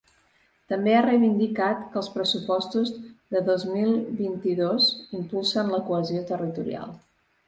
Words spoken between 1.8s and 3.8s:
que els pressupostos de dos